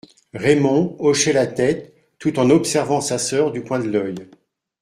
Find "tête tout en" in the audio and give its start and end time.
1.45-2.49